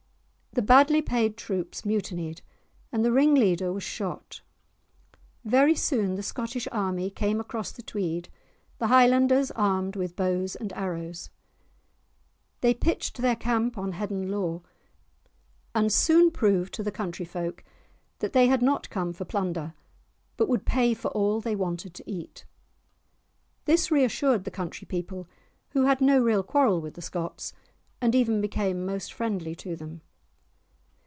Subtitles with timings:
[0.53, 2.41] The badly paid troops mutinied,
[2.91, 4.41] and the ring leader was shot.
[5.45, 8.27] Very soon the Scottish army came across the Tweed,
[8.77, 11.29] the Highlanders armed with bows and arrows.
[12.59, 14.61] They pitched their camp on Heddon Law,
[15.73, 17.63] and soon proved to the country folk
[18.19, 19.73] that they had not come for plunder,
[20.35, 22.43] but would pay for all they wanted to eat.
[23.63, 25.29] This re assured the country people,
[25.69, 27.53] who had no real quarrel with the Scots,
[28.01, 30.01] and even became most friendly to them.